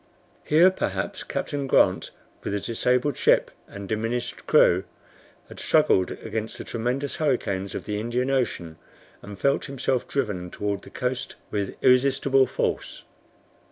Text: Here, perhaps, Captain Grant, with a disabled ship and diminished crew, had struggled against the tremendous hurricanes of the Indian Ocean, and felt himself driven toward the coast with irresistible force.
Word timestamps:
Here, 0.43 0.71
perhaps, 0.71 1.21
Captain 1.21 1.67
Grant, 1.67 2.09
with 2.43 2.55
a 2.55 2.59
disabled 2.59 3.17
ship 3.17 3.51
and 3.67 3.87
diminished 3.87 4.47
crew, 4.47 4.83
had 5.47 5.59
struggled 5.59 6.09
against 6.09 6.57
the 6.57 6.63
tremendous 6.63 7.17
hurricanes 7.17 7.75
of 7.75 7.85
the 7.85 7.99
Indian 7.99 8.31
Ocean, 8.31 8.77
and 9.21 9.37
felt 9.37 9.65
himself 9.65 10.07
driven 10.07 10.49
toward 10.49 10.81
the 10.81 10.89
coast 10.89 11.35
with 11.51 11.75
irresistible 11.83 12.47
force. 12.47 13.03